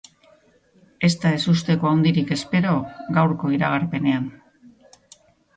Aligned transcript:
Ez 1.07 1.11
da 1.25 1.33
ezusteko 1.39 1.91
handirik 1.91 2.31
espero 2.37 2.73
gaurko 3.19 3.53
iragarpenean. 3.59 4.27